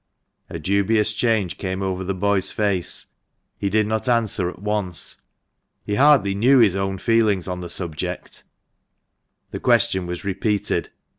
A 0.49 0.57
dubious 0.57 1.13
change 1.13 1.59
came 1.59 1.83
over 1.83 2.03
the 2.03 2.15
boy's 2.15 2.51
face. 2.51 3.05
He 3.59 3.69
did 3.69 3.85
not 3.85 4.09
answer 4.09 4.49
at 4.49 4.59
once; 4.59 5.17
he 5.83 5.93
hardly 5.93 6.33
knew 6.33 6.57
his 6.57 6.75
own 6.75 6.97
feelings 6.97 7.47
on 7.47 7.59
the 7.59 7.69
subject, 7.69 8.43
The 9.51 9.59
question 9.59 10.07
was 10.07 10.23
repeated. 10.25 10.89